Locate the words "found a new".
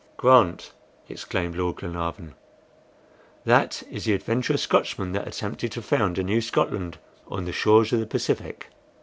5.83-6.41